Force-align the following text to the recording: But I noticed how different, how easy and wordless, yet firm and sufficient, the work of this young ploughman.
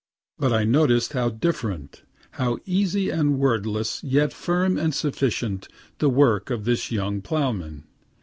But 0.39 0.51
I 0.51 0.63
noticed 0.63 1.13
how 1.13 1.29
different, 1.29 2.01
how 2.31 2.57
easy 2.65 3.11
and 3.11 3.37
wordless, 3.37 4.03
yet 4.03 4.33
firm 4.33 4.75
and 4.75 4.95
sufficient, 4.95 5.67
the 5.99 6.09
work 6.09 6.49
of 6.49 6.65
this 6.65 6.91
young 6.91 7.21
ploughman. 7.21 7.83